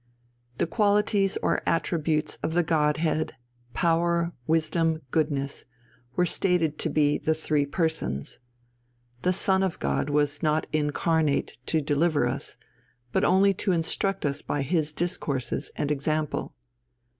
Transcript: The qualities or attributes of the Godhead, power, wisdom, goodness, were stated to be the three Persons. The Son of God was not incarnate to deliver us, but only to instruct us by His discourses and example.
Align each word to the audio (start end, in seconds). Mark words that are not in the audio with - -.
The 0.57 0.65
qualities 0.65 1.37
or 1.43 1.61
attributes 1.67 2.39
of 2.41 2.53
the 2.55 2.63
Godhead, 2.63 3.33
power, 3.75 4.31
wisdom, 4.47 5.03
goodness, 5.11 5.65
were 6.15 6.25
stated 6.25 6.79
to 6.79 6.89
be 6.89 7.19
the 7.19 7.35
three 7.35 7.67
Persons. 7.67 8.39
The 9.21 9.31
Son 9.31 9.61
of 9.61 9.77
God 9.77 10.09
was 10.09 10.41
not 10.41 10.65
incarnate 10.73 11.59
to 11.67 11.81
deliver 11.81 12.27
us, 12.27 12.57
but 13.11 13.23
only 13.23 13.53
to 13.53 13.73
instruct 13.73 14.25
us 14.25 14.41
by 14.41 14.63
His 14.63 14.91
discourses 14.91 15.69
and 15.75 15.91
example. 15.91 16.55